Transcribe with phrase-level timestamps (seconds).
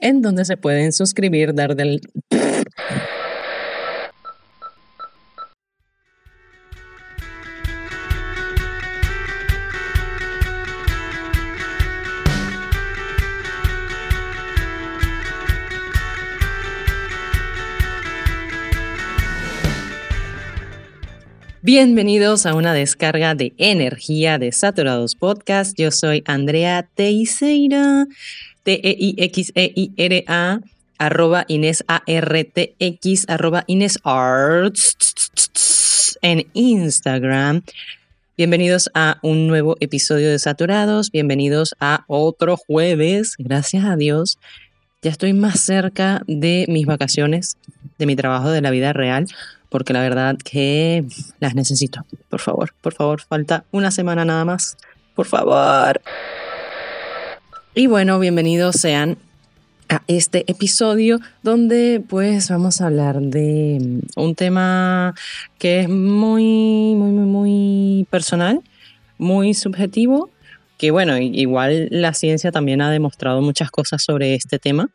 [0.00, 2.00] en donde se pueden suscribir, dar del...
[21.72, 25.78] Bienvenidos a una descarga de energía de Saturados Podcast.
[25.78, 28.08] Yo soy Andrea Teixeira,
[28.64, 30.62] T-E-I-X-E-I-R-A,
[30.98, 34.98] arroba Inés A-R-T-X, arroba Inés Arts
[36.22, 37.62] en Instagram.
[38.36, 41.12] Bienvenidos a un nuevo episodio de Saturados.
[41.12, 43.36] Bienvenidos a otro jueves.
[43.38, 44.40] Gracias a Dios.
[45.02, 47.58] Ya estoy más cerca de mis vacaciones,
[47.96, 49.28] de mi trabajo de la vida real
[49.70, 51.04] porque la verdad que
[51.38, 52.04] las necesito.
[52.28, 54.76] Por favor, por favor, falta una semana nada más.
[55.14, 56.00] Por favor.
[57.74, 59.16] Y bueno, bienvenidos sean
[59.88, 65.14] a este episodio donde pues vamos a hablar de un tema
[65.58, 68.60] que es muy, muy, muy, muy personal,
[69.18, 70.30] muy subjetivo,
[70.78, 74.90] que bueno, igual la ciencia también ha demostrado muchas cosas sobre este tema.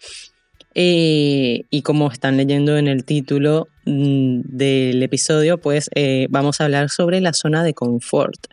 [0.75, 6.63] Eh, y como están leyendo en el título, Mm, del episodio, pues eh, vamos a
[6.65, 8.47] hablar sobre la zona de confort.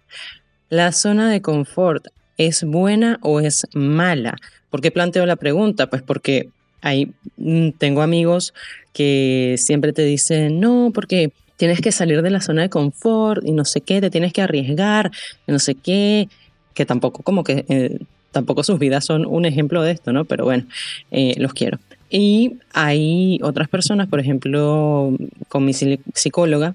[0.69, 4.37] ¿La zona de confort es buena o es mala?
[4.69, 5.89] ¿Por qué planteo la pregunta?
[5.89, 6.51] Pues porque
[6.83, 8.53] hay, mm, tengo amigos
[8.93, 13.53] que siempre te dicen, no, porque tienes que salir de la zona de confort y
[13.53, 15.11] no sé qué, te tienes que arriesgar,
[15.47, 16.29] no sé qué,
[16.75, 17.65] que tampoco como que...
[17.69, 17.99] Eh,
[18.33, 20.25] tampoco sus vidas son un ejemplo de esto, ¿no?
[20.25, 20.65] Pero bueno,
[21.11, 21.79] eh, los quiero.
[22.15, 25.17] Y hay otras personas, por ejemplo,
[25.49, 26.75] con mi psicóloga,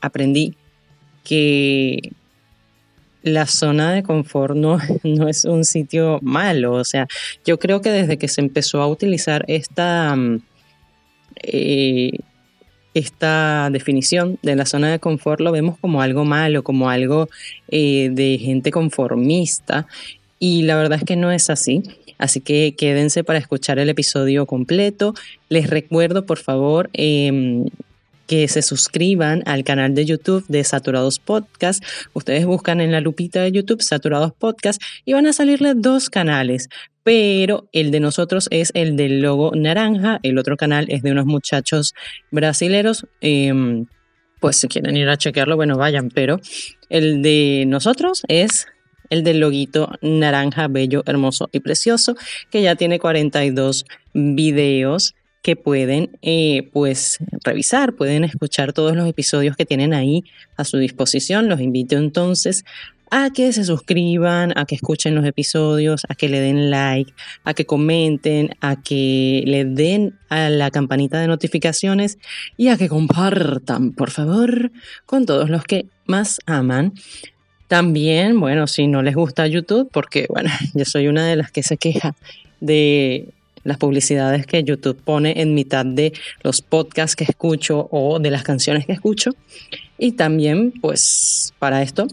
[0.00, 0.54] aprendí
[1.24, 2.12] que
[3.24, 6.74] la zona de confort no, no, es un sitio malo.
[6.74, 7.08] O sea,
[7.44, 10.42] yo creo que desde que se empezó a utilizar esta, mm,
[11.42, 12.12] eh,
[12.94, 17.28] esta definición de la zona de confort, lo vemos como algo malo, como algo
[17.66, 19.88] eh, de gente conformista.
[20.38, 21.82] Y la verdad es que no es así.
[22.18, 25.14] Así que quédense para escuchar el episodio completo.
[25.48, 27.66] Les recuerdo, por favor, em,
[28.28, 31.82] que se suscriban al canal de YouTube de Saturados Podcast.
[32.12, 36.68] Ustedes buscan en la lupita de YouTube Saturados Podcast y van a salirles dos canales.
[37.02, 41.24] Pero el de nosotros es el del logo naranja, el otro canal es de unos
[41.24, 41.94] muchachos
[42.30, 43.06] brasileros.
[43.22, 43.86] Em,
[44.40, 46.38] pues si quieren ir a chequearlo, bueno, vayan, pero
[46.90, 48.66] el de nosotros es
[49.10, 52.16] el del loguito naranja, bello, hermoso y precioso,
[52.50, 59.56] que ya tiene 42 videos que pueden eh, pues revisar, pueden escuchar todos los episodios
[59.56, 60.24] que tienen ahí
[60.56, 61.48] a su disposición.
[61.48, 62.64] Los invito entonces
[63.10, 67.12] a que se suscriban, a que escuchen los episodios, a que le den like,
[67.44, 72.18] a que comenten, a que le den a la campanita de notificaciones
[72.56, 74.70] y a que compartan, por favor,
[75.06, 76.92] con todos los que más aman
[77.68, 81.62] también, bueno, si no les gusta YouTube, porque bueno, yo soy una de las que
[81.62, 82.14] se queja
[82.60, 83.28] de
[83.64, 88.42] las publicidades que YouTube pone en mitad de los podcasts que escucho o de las
[88.42, 89.32] canciones que escucho.
[89.98, 92.08] Y también, pues, para esto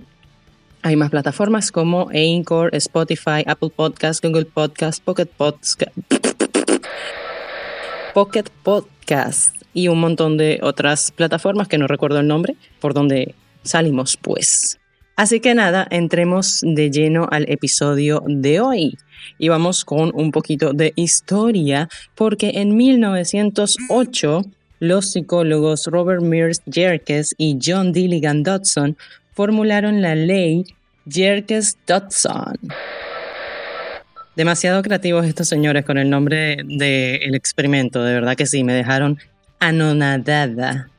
[0.81, 5.77] hay más plataformas como Anchor, Spotify, Apple Podcasts, Google Podcasts, Pocket Podcasts,
[8.13, 13.33] Pocket Podcast y un montón de otras plataformas que no recuerdo el nombre, por donde
[13.63, 14.79] salimos, pues.
[15.15, 18.97] Así que nada, entremos de lleno al episodio de hoy.
[19.37, 24.41] Y vamos con un poquito de historia, porque en 1908
[24.79, 28.97] los psicólogos Robert Mears Jerkes y John Dilligan Dodson
[29.33, 30.65] formularon la ley
[31.07, 32.57] Jerkes-Dodson.
[34.35, 39.17] Demasiado creativos estos señores con el nombre del experimento, de verdad que sí, me dejaron
[39.59, 40.89] anonadada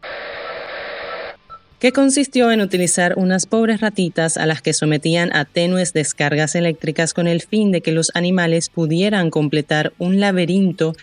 [1.86, 7.14] que consistió en utilizar unas pobres ratitas a las que sometían a tenues descargas eléctricas
[7.14, 10.94] con el fin de que los animales pudieran completar un laberinto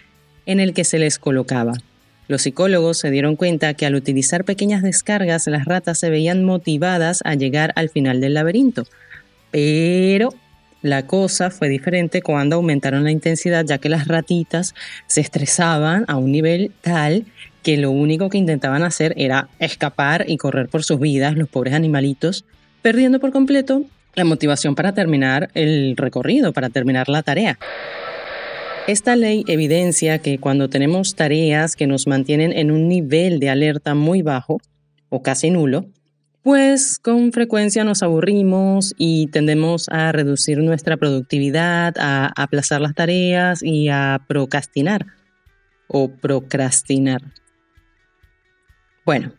[0.46, 1.72] en el que se les colocaba.
[2.28, 7.22] Los psicólogos se dieron cuenta que al utilizar pequeñas descargas las ratas se veían motivadas
[7.24, 8.84] a llegar al final del laberinto.
[9.52, 10.34] Pero
[10.82, 14.76] la cosa fue diferente cuando aumentaron la intensidad ya que las ratitas
[15.08, 17.26] se estresaban a un nivel tal
[17.64, 21.74] que lo único que intentaban hacer era escapar y correr por sus vidas, los pobres
[21.74, 22.46] animalitos,
[22.82, 23.84] perdiendo por completo
[24.16, 27.58] la motivación para terminar el recorrido, para terminar la tarea.
[28.86, 33.96] Esta ley evidencia que cuando tenemos tareas que nos mantienen en un nivel de alerta
[33.96, 34.60] muy bajo
[35.10, 35.86] o casi nulo,
[36.42, 43.64] pues con frecuencia nos aburrimos y tendemos a reducir nuestra productividad, a aplazar las tareas
[43.64, 45.06] y a procrastinar
[45.88, 47.22] o procrastinar.
[49.06, 49.34] Bueno,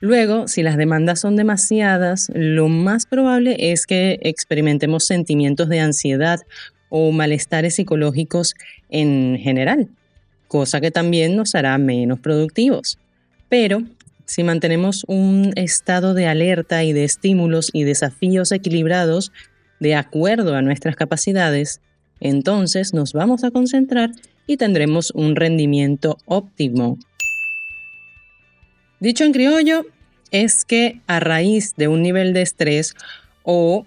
[0.00, 6.40] luego, si las demandas son demasiadas, lo más probable es que experimentemos sentimientos de ansiedad
[6.88, 8.54] o malestares psicológicos
[8.88, 9.88] en general,
[10.48, 12.98] cosa que también nos hará menos productivos.
[13.48, 13.82] Pero
[14.24, 19.30] si mantenemos un estado de alerta y de estímulos y desafíos equilibrados
[19.78, 21.80] de acuerdo a nuestras capacidades,
[22.20, 24.10] entonces nos vamos a concentrar
[24.46, 26.98] y tendremos un rendimiento óptimo.
[28.98, 29.84] Dicho en criollo,
[30.30, 32.94] es que a raíz de un nivel de estrés
[33.42, 33.86] o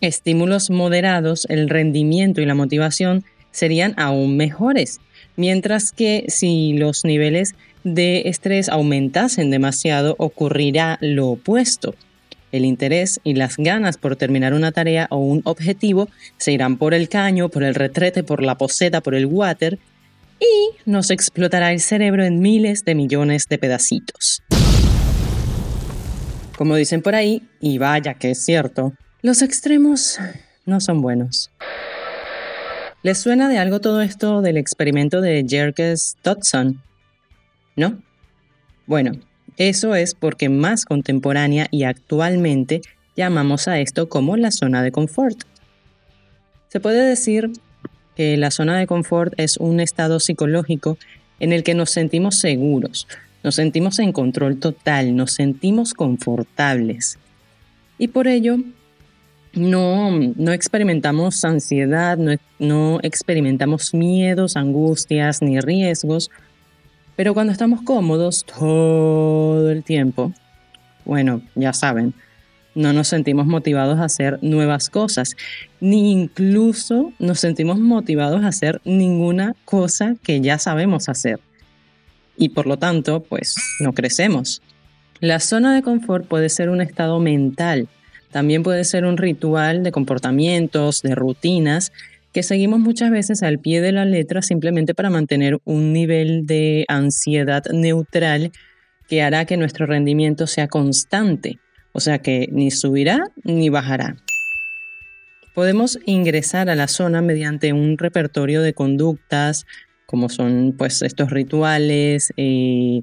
[0.00, 5.00] estímulos moderados, el rendimiento y la motivación serían aún mejores,
[5.36, 11.94] mientras que si los niveles de estrés aumentasen demasiado, ocurrirá lo opuesto.
[12.52, 16.94] El interés y las ganas por terminar una tarea o un objetivo se irán por
[16.94, 19.78] el caño, por el retrete, por la poseta, por el water
[20.40, 24.42] y nos explotará el cerebro en miles de millones de pedacitos.
[26.56, 28.92] Como dicen por ahí, y vaya que es cierto,
[29.22, 30.18] los extremos
[30.64, 31.50] no son buenos.
[33.02, 36.82] ¿Les suena de algo todo esto del experimento de Jerkes Dodson?
[37.76, 38.02] ¿no?
[38.86, 39.12] Bueno,
[39.56, 42.80] eso es porque más contemporánea y actualmente
[43.16, 45.44] llamamos a esto como la zona de confort.
[46.68, 47.52] Se puede decir
[48.16, 50.98] que la zona de confort es un estado psicológico
[51.38, 53.06] en el que nos sentimos seguros,
[53.44, 57.18] nos sentimos en control total, nos sentimos confortables.
[57.98, 58.58] Y por ello
[59.52, 66.30] no, no experimentamos ansiedad, no, no experimentamos miedos, angustias ni riesgos,
[67.16, 70.32] pero cuando estamos cómodos todo el tiempo,
[71.04, 72.14] bueno, ya saben,
[72.76, 75.34] no nos sentimos motivados a hacer nuevas cosas,
[75.80, 81.40] ni incluso nos sentimos motivados a hacer ninguna cosa que ya sabemos hacer.
[82.36, 84.62] Y por lo tanto, pues no crecemos.
[85.20, 87.88] La zona de confort puede ser un estado mental,
[88.30, 91.90] también puede ser un ritual de comportamientos, de rutinas
[92.34, 96.84] que seguimos muchas veces al pie de la letra simplemente para mantener un nivel de
[96.86, 98.52] ansiedad neutral
[99.08, 101.58] que hará que nuestro rendimiento sea constante,
[101.96, 104.16] o sea que ni subirá ni bajará.
[105.54, 109.64] Podemos ingresar a la zona mediante un repertorio de conductas,
[110.04, 113.00] como son pues estos rituales eh,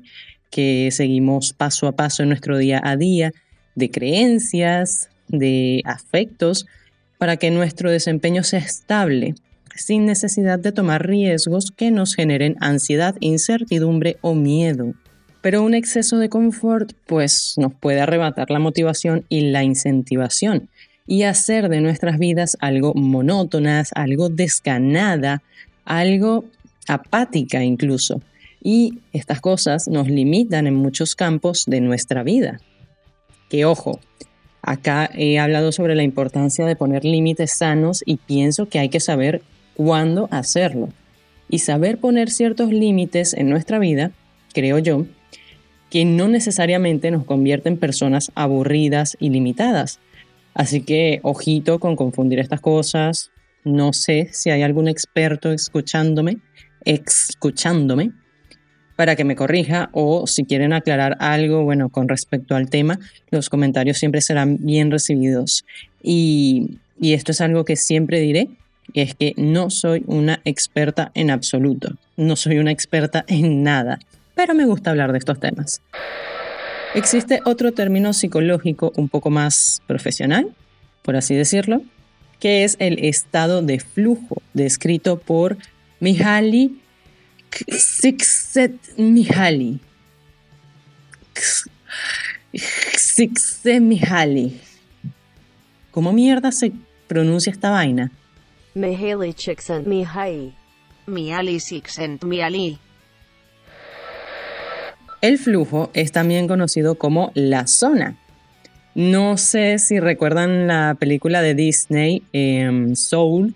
[0.51, 3.31] que seguimos paso a paso en nuestro día a día,
[3.74, 6.68] de creencias, de afectos,
[7.18, 9.34] para que nuestro desempeño sea estable,
[9.75, 14.94] sin necesidad de tomar riesgos que nos generen ansiedad, incertidumbre o miedo.
[15.44, 20.69] Pero un exceso de confort pues nos puede arrebatar la motivación y la incentivación
[21.06, 25.44] y hacer de nuestras vidas algo monótonas, algo desganada,
[25.84, 26.45] algo
[26.88, 28.22] apática incluso.
[28.63, 32.62] Y estas cosas nos limitan en muchos campos de nuestra vida.
[33.50, 34.00] Que ojo,
[34.66, 39.01] Acá he hablado sobre la importancia de poner límites sanos y pienso que hay que
[39.01, 39.42] saber
[39.75, 40.88] cuándo hacerlo.
[41.50, 44.12] Y saber poner ciertos límites en nuestra vida,
[44.54, 45.06] creo yo,
[45.94, 50.00] que no necesariamente nos convierte en personas aburridas y limitadas.
[50.56, 53.30] Así que ojito con confundir estas cosas.
[53.63, 56.38] No sé si hay algún experto escuchándome,
[56.84, 58.10] escuchándome,
[58.95, 63.52] para que me corrija o si quieren aclarar algo, bueno, con respecto al tema, los
[63.52, 65.64] comentarios siempre serán bien recibidos.
[66.02, 68.50] Y, esto es algo que siempre diré,
[68.95, 74.00] es que no soy una experta en absoluto, no soy una experta en nada,
[74.35, 75.81] pero me gusta hablar de estos temas.
[76.95, 80.54] Existe otro término psicológico un poco más profesional,
[81.02, 81.81] por así decirlo,
[82.40, 85.57] que es el estado de flujo, descrito por
[85.99, 86.80] Mihaly
[87.69, 89.80] Sixet Mihaly.
[92.54, 94.59] Sixet Mihaly.
[95.92, 96.71] ¿Cómo mierda se
[97.07, 98.11] pronuncia esta vaina?
[98.73, 100.54] Mihaly Csikszent Mihaly.
[101.06, 102.80] Mihaly Csikszent Mihaly.
[105.23, 108.18] El flujo es también conocido como la zona.
[108.94, 113.53] No sé si recuerdan la película de Disney, em, Soul,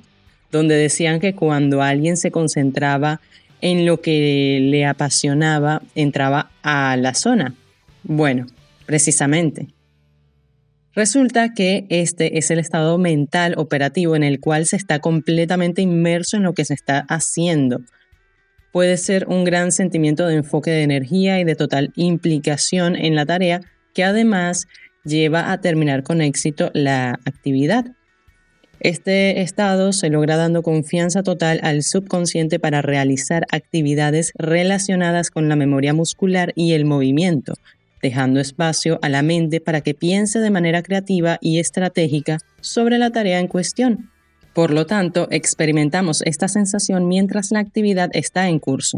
[0.49, 3.19] donde decían que cuando alguien se concentraba
[3.59, 7.53] en lo que le apasionaba entraba a la zona.
[8.01, 8.47] Bueno,
[8.85, 9.67] precisamente.
[10.95, 16.37] Resulta que este es el estado mental operativo en el cual se está completamente inmerso
[16.37, 17.81] en lo que se está haciendo.
[18.71, 23.25] Puede ser un gran sentimiento de enfoque de energía y de total implicación en la
[23.25, 23.61] tarea
[23.93, 24.67] que además
[25.03, 27.85] lleva a terminar con éxito la actividad.
[28.79, 35.55] Este estado se logra dando confianza total al subconsciente para realizar actividades relacionadas con la
[35.55, 37.55] memoria muscular y el movimiento,
[38.03, 43.09] dejando espacio a la mente para que piense de manera creativa y estratégica sobre la
[43.09, 44.11] tarea en cuestión.
[44.57, 48.97] Por lo tanto, experimentamos esta sensación mientras la actividad está en curso.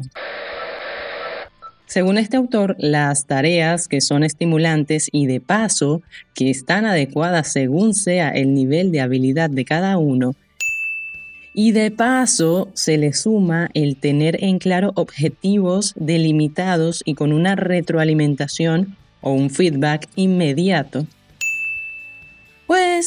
[1.85, 6.01] Según este autor, las tareas que son estimulantes y de paso
[6.33, 10.33] que están adecuadas según sea el nivel de habilidad de cada uno,
[11.53, 17.57] y de paso se le suma el tener en claro objetivos delimitados y con una
[17.57, 21.05] retroalimentación o un feedback inmediato,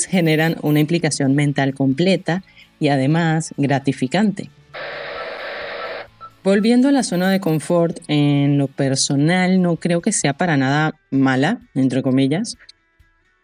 [0.07, 2.43] generan una implicación mental completa
[2.81, 4.51] y además gratificante.
[6.45, 10.95] Volviendo a la zona de confort, en lo personal no creo que sea para nada
[11.11, 12.57] mala, entre comillas,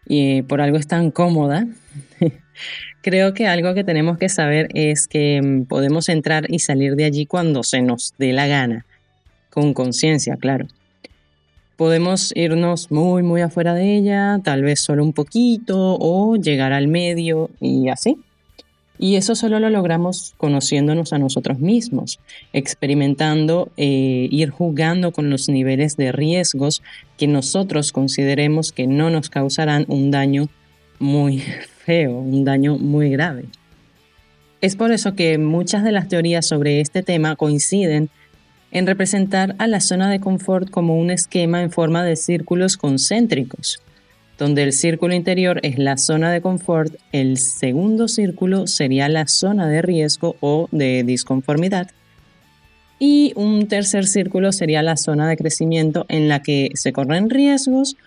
[0.05, 1.65] y por algo es tan cómoda.
[3.01, 7.05] creo que algo que tenemos que saber es que mm, podemos entrar y salir de
[7.05, 8.85] allí cuando se nos dé la gana,
[9.49, 10.67] con conciencia, claro.
[11.79, 16.89] Podemos irnos muy, muy afuera de ella, tal vez solo un poquito, o llegar al
[16.89, 18.17] medio y así.
[18.97, 22.19] Y eso solo lo logramos conociéndonos a nosotros mismos,
[22.51, 26.83] experimentando, eh, ir jugando con los niveles de riesgos
[27.17, 30.49] que nosotros consideremos que no nos causarán un daño
[30.99, 31.39] muy
[31.85, 33.45] feo, un daño muy grave.
[34.59, 38.09] Es por eso que muchas de las teorías sobre este tema coinciden
[38.71, 43.81] en representar a la zona de confort como un esquema en forma de círculos concéntricos
[44.39, 49.67] donde el círculo interior es la zona de confort, el segundo círculo sería la zona
[49.67, 51.91] de riesgo o de disconformidad,
[52.99, 57.97] y un tercer círculo sería la zona de crecimiento en la que se corren riesgos,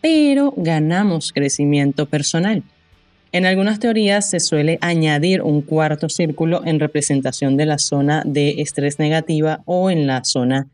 [0.00, 2.62] pero ganamos crecimiento personal.
[3.32, 8.60] En algunas teorías se suele añadir un cuarto círculo en representación de la zona de
[8.60, 10.68] estrés negativa o en la zona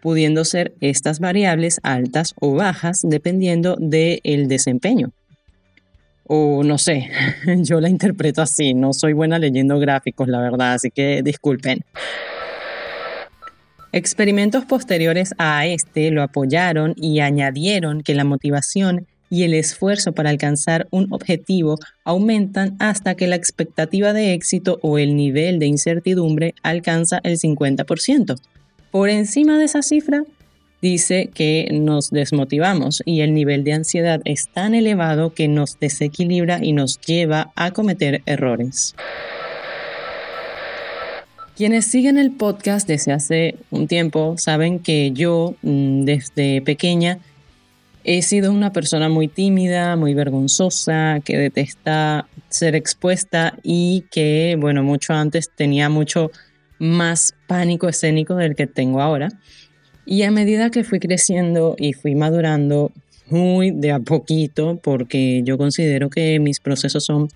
[0.00, 5.12] pudiendo ser estas variables altas o bajas dependiendo del desempeño.
[6.24, 7.10] O no sé,
[7.58, 11.80] yo la interpreto así, no soy buena leyendo gráficos, la verdad, así que disculpen.
[13.92, 20.30] Experimentos posteriores a este lo apoyaron y añadieron que la motivación y el esfuerzo para
[20.30, 26.54] alcanzar un objetivo aumentan hasta que la expectativa de éxito o el nivel de incertidumbre
[26.62, 28.36] alcanza el 50%.
[28.90, 30.24] Por encima de esa cifra,
[30.82, 36.58] dice que nos desmotivamos y el nivel de ansiedad es tan elevado que nos desequilibra
[36.62, 38.96] y nos lleva a cometer errores.
[41.56, 47.18] Quienes siguen el podcast desde hace un tiempo saben que yo mm, desde pequeña
[48.02, 54.82] he sido una persona muy tímida, muy vergonzosa, que detesta ser expuesta y que, bueno,
[54.82, 56.30] mucho antes tenía mucho
[56.80, 59.28] más pánico escénico del que tengo ahora.
[60.06, 62.90] Y a medida que fui creciendo y fui madurando
[63.28, 67.28] muy de a poquito, porque yo considero que mis procesos son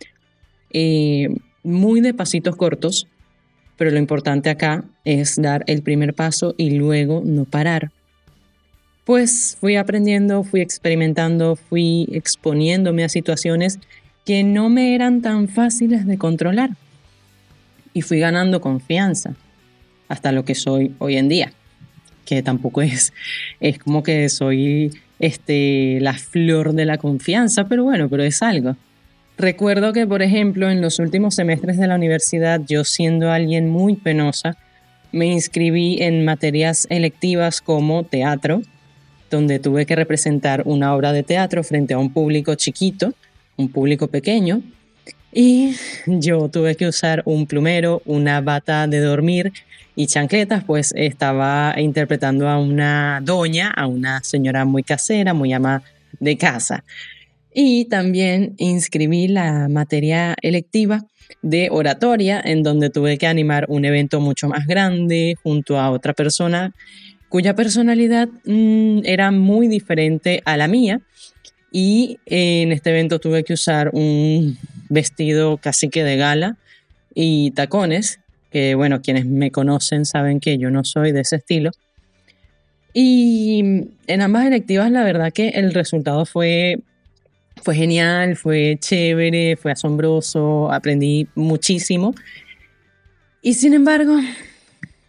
[0.72, 1.28] eh,
[1.62, 3.06] muy de pasitos cortos,
[3.76, 7.92] pero lo importante acá es dar el primer paso y luego no parar.
[9.04, 13.78] Pues fui aprendiendo, fui experimentando, fui exponiéndome a situaciones
[14.24, 16.70] que no me eran tan fáciles de controlar.
[17.94, 19.34] Y fui ganando confianza
[20.08, 21.52] hasta lo que soy hoy en día,
[22.26, 23.14] que tampoco es,
[23.60, 28.76] es como que soy este, la flor de la confianza, pero bueno, pero es algo.
[29.36, 33.96] Recuerdo que, por ejemplo, en los últimos semestres de la universidad, yo siendo alguien muy
[33.96, 34.56] penosa,
[35.10, 38.62] me inscribí en materias electivas como teatro,
[39.30, 43.14] donde tuve que representar una obra de teatro frente a un público chiquito,
[43.56, 44.62] un público pequeño,
[45.34, 45.74] y
[46.06, 49.52] yo tuve que usar un plumero, una bata de dormir
[49.96, 55.82] y chancletas, pues estaba interpretando a una doña, a una señora muy casera, muy ama
[56.20, 56.84] de casa.
[57.52, 61.04] Y también inscribí la materia electiva
[61.42, 66.12] de oratoria, en donde tuve que animar un evento mucho más grande junto a otra
[66.12, 66.72] persona
[67.28, 71.00] cuya personalidad mm, era muy diferente a la mía.
[71.72, 74.56] Y en este evento tuve que usar un
[74.94, 76.56] vestido casi que de gala
[77.14, 78.20] y tacones,
[78.50, 81.70] que bueno, quienes me conocen saben que yo no soy de ese estilo.
[82.92, 86.78] Y en ambas electivas la verdad que el resultado fue,
[87.62, 92.14] fue genial, fue chévere, fue asombroso, aprendí muchísimo.
[93.42, 94.16] Y sin embargo,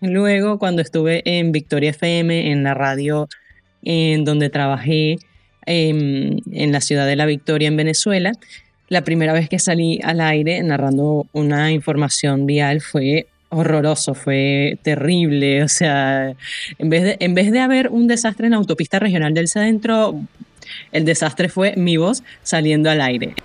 [0.01, 3.29] luego cuando estuve en Victoria FM, en la radio
[3.83, 5.17] en donde trabajé
[5.67, 8.31] em, en la ciudad de La Victoria, en Venezuela,
[8.89, 15.63] la primera vez que salí al aire narrando una información vial fue horroroso, fue terrible.
[15.63, 16.35] O sea,
[16.77, 20.19] en vez de, en vez de haber un desastre en la autopista regional del centro,
[20.91, 23.35] el desastre fue mi voz saliendo al aire.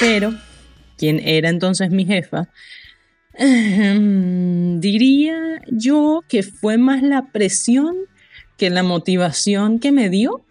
[0.00, 0.34] Pero,
[0.98, 2.48] quien era entonces mi jefa,
[3.38, 7.94] diría yo que fue más la presión
[8.56, 10.42] que la motivación que me dio,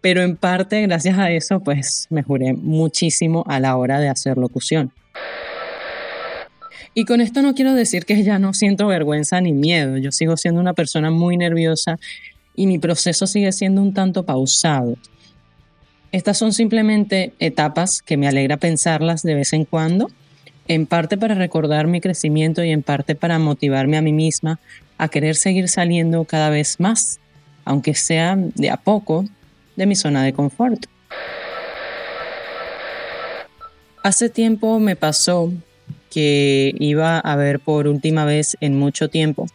[0.00, 4.92] pero en parte gracias a eso pues mejoré muchísimo a la hora de hacer locución.
[6.94, 10.36] Y con esto no quiero decir que ya no siento vergüenza ni miedo, yo sigo
[10.36, 11.98] siendo una persona muy nerviosa
[12.56, 14.96] y mi proceso sigue siendo un tanto pausado.
[16.10, 20.10] Estas son simplemente etapas que me alegra pensarlas de vez en cuando,
[20.68, 24.60] en parte para recordar mi crecimiento y en parte para motivarme a mí misma
[24.98, 27.18] a querer seguir saliendo cada vez más,
[27.64, 29.24] aunque sea de a poco,
[29.76, 30.86] de mi zona de confort.
[34.02, 35.52] Hace tiempo me pasó
[36.10, 39.46] que iba a ver por última vez en mucho tiempo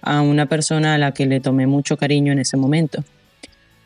[0.00, 3.04] a una persona a la que le tomé mucho cariño en ese momento.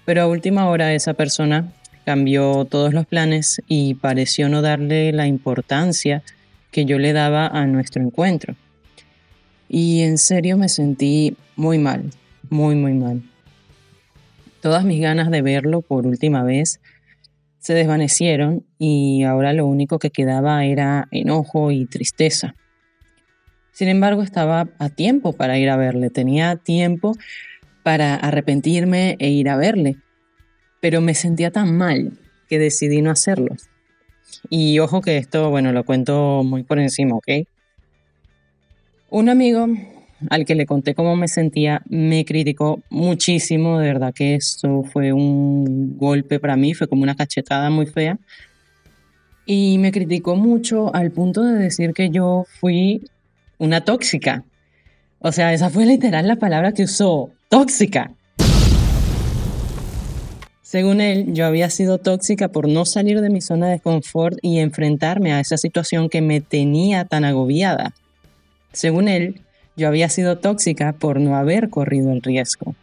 [0.05, 1.73] Pero a última hora esa persona
[2.05, 6.23] cambió todos los planes y pareció no darle la importancia
[6.71, 8.55] que yo le daba a nuestro encuentro.
[9.69, 12.11] Y en serio me sentí muy mal,
[12.51, 13.23] muy, muy mal.
[14.61, 16.81] Todas mis ganas de verlo por última vez
[17.59, 22.55] se desvanecieron y ahora lo único que quedaba era enojo y tristeza.
[23.73, 27.17] Sin embargo, estaba a tiempo para ir a verle, tenía tiempo
[27.83, 29.97] para arrepentirme e ir a verle,
[30.81, 33.55] pero me sentía tan mal que decidí no hacerlo.
[34.51, 37.47] Y ojo que esto, bueno, lo cuento muy por encima, ¿ok?
[39.11, 39.67] Un amigo
[40.31, 45.13] al que le conté cómo me sentía me criticó muchísimo, de verdad que esto fue
[45.13, 48.19] un golpe para mí, fue como una cachetada muy fea.
[49.47, 53.09] Y me criticó mucho al punto de decir que yo fui
[53.59, 54.45] una tóxica.
[55.21, 58.13] O sea, esa fue literal la palabra que usó, tóxica.
[60.71, 64.59] Según él, yo había sido tóxica por no salir de mi zona de confort y
[64.59, 67.95] enfrentarme a esa situación que me tenía tan agobiada.
[68.75, 69.41] Según él,
[69.79, 72.75] yo había sido tóxica por no haber corrido el riesgo.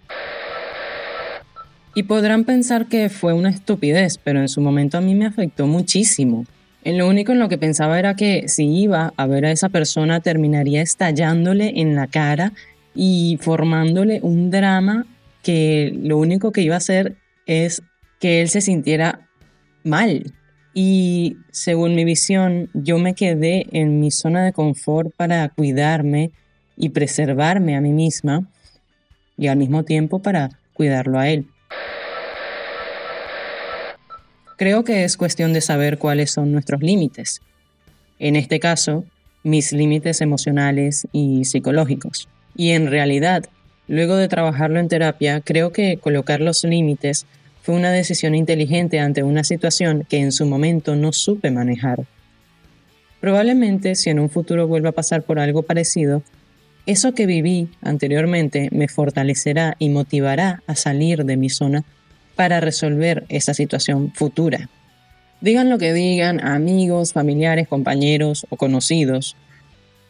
[1.94, 5.68] Y podrán pensar que fue una estupidez, pero en su momento a mí me afectó
[5.68, 6.48] muchísimo.
[6.84, 9.70] En lo único en lo que pensaba era que si iba a ver a esa
[9.70, 12.52] persona terminaría estallándole en la cara
[12.96, 15.06] y formándole un drama
[15.44, 17.82] que lo único que iba a hacer es
[18.20, 19.28] que él se sintiera
[19.84, 20.34] mal,
[20.78, 26.32] y según mi visión, yo me quedé en mi zona de confort para cuidarme
[26.76, 28.46] y preservarme a mí misma
[29.38, 31.48] y al mismo tiempo para cuidarlo a él.
[34.58, 37.42] Creo que es cuestión de saber cuáles son nuestros límites.
[38.20, 39.06] En este caso,
[39.44, 42.28] mis límites emocionales y psicológicos.
[42.54, 43.46] Y en realidad,
[43.88, 47.26] luego de trabajarlo en terapia, creo que colocar los límites
[47.62, 52.06] fue una decisión inteligente ante una situación que en su momento no supe manejar.
[53.20, 56.22] Probablemente si en un futuro vuelva a pasar por algo parecido,
[56.86, 61.84] eso que viví anteriormente me fortalecerá y motivará a salir de mi zona
[62.36, 64.70] para resolver esa situación futura.
[65.42, 69.36] Digan lo que digan amigos, familiares, compañeros o conocidos,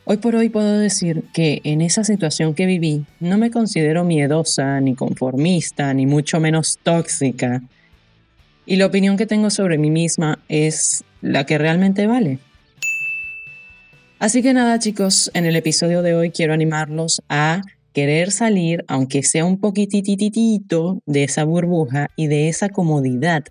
[0.08, 4.80] Hoy por hoy puedo decir que en esa situación que viví no me considero miedosa,
[4.80, 7.64] ni conformista, ni mucho menos tóxica.
[8.68, 12.38] Y la opinión que tengo sobre mí misma es la que realmente vale.
[14.20, 19.24] Así que nada chicos, en el episodio de hoy quiero animarlos a querer salir, aunque
[19.24, 23.44] sea un poquitititito, de esa burbuja y de esa comodidad,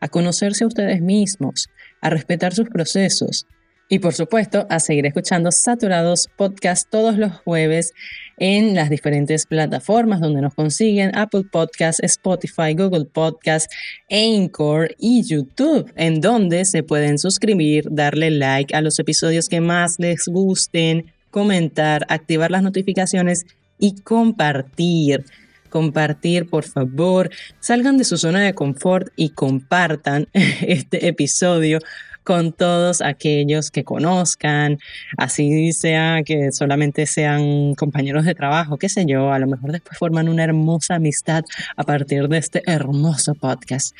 [0.00, 1.68] a conocerse a ustedes mismos,
[2.00, 3.46] a respetar sus procesos,
[3.88, 7.92] y por supuesto, a seguir escuchando Saturados Podcast todos los jueves
[8.38, 13.70] en las diferentes plataformas donde nos consiguen Apple Podcast, Spotify, Google Podcast,
[14.10, 19.96] Anchor y YouTube, en donde se pueden suscribir, darle like a los episodios que más
[19.98, 23.44] les gusten, comentar, activar las notificaciones
[23.78, 25.24] y compartir.
[25.68, 27.30] compartir, por favor.
[27.60, 31.78] Salgan de su zona de confort y compartan este episodio
[32.24, 34.78] con todos aquellos que conozcan,
[35.16, 39.98] así sea que solamente sean compañeros de trabajo, qué sé yo, a lo mejor después
[39.98, 41.44] forman una hermosa amistad
[41.76, 43.96] a partir de este hermoso podcast.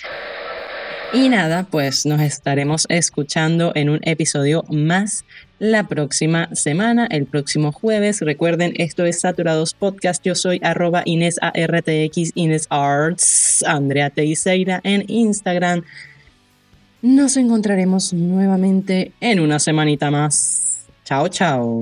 [1.14, 5.26] Y nada, pues nos estaremos escuchando en un episodio más
[5.58, 8.22] la próxima semana, el próximo jueves.
[8.22, 10.24] Recuerden, esto es Saturados Podcast.
[10.24, 15.84] Yo soy arroba Inés ARTX, Inés Arts, Andrea Teixeira en Instagram.
[17.02, 20.86] Nos encontraremos nuevamente en una semanita más.
[21.04, 21.80] Chao, chao.